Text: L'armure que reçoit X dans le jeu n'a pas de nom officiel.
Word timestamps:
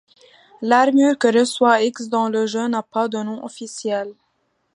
L'armure 0.63 1.15
que 1.15 1.27
reçoit 1.27 1.83
X 1.83 2.07
dans 2.09 2.27
le 2.27 2.47
jeu 2.47 2.67
n'a 2.67 2.81
pas 2.81 3.07
de 3.07 3.19
nom 3.21 3.45
officiel. 3.45 4.15